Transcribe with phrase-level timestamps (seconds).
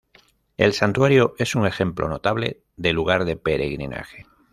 [0.57, 4.25] El Santuario es un ejemplo notable de lugar de peregrinaje.